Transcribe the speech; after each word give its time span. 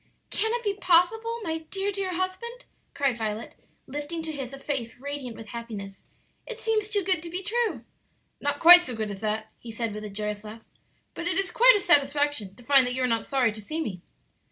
"Can 0.31 0.51
it 0.55 0.63
be 0.63 0.73
possible, 0.73 1.41
my 1.43 1.59
dear, 1.69 1.91
dear 1.91 2.15
husband?" 2.15 2.65
cried 2.95 3.19
Violet, 3.19 3.53
lifting 3.85 4.23
to 4.23 4.31
his 4.31 4.51
a 4.51 4.57
face 4.57 4.95
radiant 4.95 5.37
with 5.37 5.49
happiness. 5.49 6.05
"It 6.47 6.57
seems 6.57 6.89
too 6.89 7.03
good 7.03 7.21
to 7.21 7.29
be 7.29 7.43
true." 7.43 7.85
"Not 8.41 8.59
quite 8.59 8.81
so 8.81 8.95
good 8.95 9.11
as 9.11 9.21
that," 9.21 9.51
he 9.59 9.71
said, 9.71 9.93
with 9.93 10.03
a 10.03 10.09
joyous 10.09 10.43
laugh, 10.43 10.63
"But 11.13 11.27
it 11.27 11.37
is 11.37 11.51
quite 11.51 11.75
a 11.77 11.79
satisfaction 11.79 12.55
to 12.55 12.63
find 12.63 12.87
that 12.87 12.95
you 12.95 13.03
are 13.03 13.07
not 13.07 13.27
sorry 13.27 13.51
to 13.51 13.61
see 13.61 13.79
me." 13.79 14.01